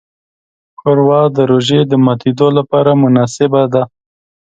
ښوروا 0.79 1.21
د 1.35 1.37
روژې 1.51 1.79
د 1.91 1.93
ماتیو 2.05 2.47
لپاره 2.57 2.91
مناسبه 3.03 3.61
ده. 3.73 3.83